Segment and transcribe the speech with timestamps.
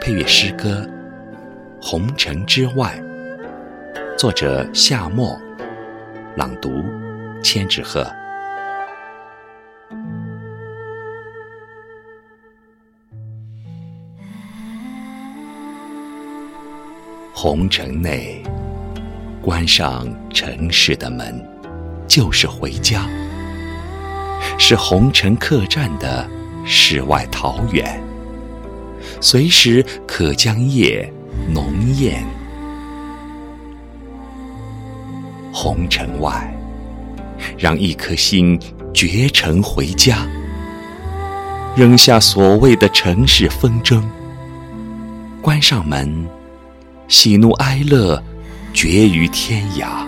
[0.00, 0.86] 配乐诗歌
[1.84, 2.98] 《红尘之外》，
[4.16, 5.38] 作者夏末，
[6.36, 6.84] 朗读
[7.42, 8.06] 千纸鹤。
[17.32, 18.42] 红尘内，
[19.40, 21.42] 关上城市的门，
[22.06, 23.08] 就是回家。
[24.58, 26.28] 是红尘客栈的
[26.72, 28.00] 世外桃源，
[29.20, 31.12] 随时可将夜
[31.52, 31.64] 浓
[31.96, 32.24] 艳。
[35.52, 36.48] 红尘外，
[37.58, 38.56] 让一颗心
[38.94, 40.24] 绝尘回家，
[41.74, 44.08] 扔下所谓的尘世纷争，
[45.42, 46.24] 关上门，
[47.08, 48.22] 喜怒哀乐
[48.72, 50.06] 绝于天涯。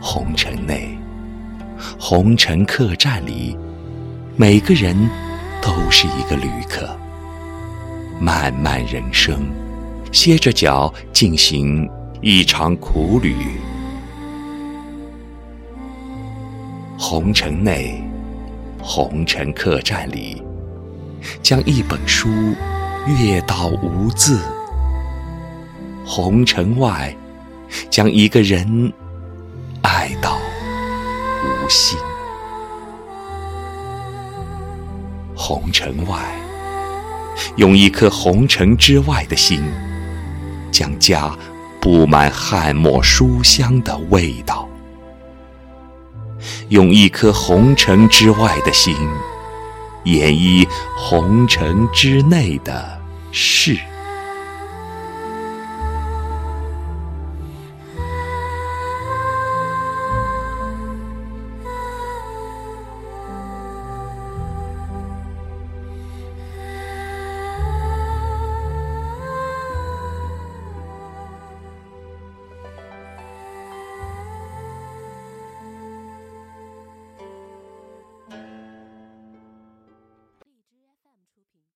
[0.00, 0.98] 红尘内。
[1.98, 3.56] 红尘客栈里，
[4.34, 4.96] 每个人
[5.60, 6.88] 都是一个旅客。
[8.18, 9.50] 漫漫人生，
[10.10, 11.88] 歇着脚进行
[12.20, 13.34] 一场苦旅。
[16.98, 18.02] 红尘内，
[18.80, 20.42] 红尘客栈里，
[21.42, 22.28] 将一本书
[23.18, 24.38] 阅到无字；
[26.06, 27.14] 红尘外，
[27.90, 28.92] 将一个人
[29.82, 30.38] 爱到。
[31.44, 31.98] 无心，
[35.44, 36.20] 红尘外，
[37.56, 39.60] 用一颗红尘之外的心，
[40.70, 41.36] 将家
[41.80, 44.68] 布满翰墨书香的味道；
[46.68, 48.94] 用一颗红尘之外的心，
[50.04, 50.64] 演绎
[50.96, 53.00] 红尘之内的
[53.32, 53.76] 事。